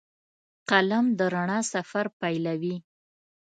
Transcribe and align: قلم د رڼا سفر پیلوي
قلم 0.69 1.05
د 1.17 1.21
رڼا 1.33 1.59
سفر 1.73 2.05
پیلوي 2.19 2.75